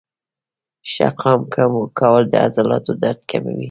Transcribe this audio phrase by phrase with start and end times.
[0.91, 1.41] ښه قام
[1.99, 3.57] کول د عضلاتو درد کموي.